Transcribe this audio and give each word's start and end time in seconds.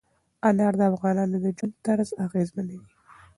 انار 0.47 0.73
د 0.79 0.81
افغانانو 0.91 1.37
د 1.43 1.45
ژوند 1.57 1.73
طرز 1.85 2.09
اغېزمنوي. 2.25 2.89